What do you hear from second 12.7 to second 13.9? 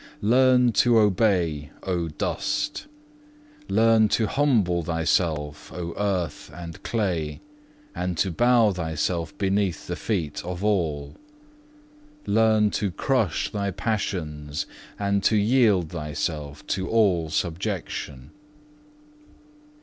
to crush thy